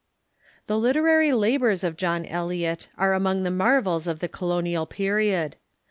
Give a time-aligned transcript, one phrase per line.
[0.65, 5.57] The literary labors of John Eliot are among the marvels of the Colonial Period.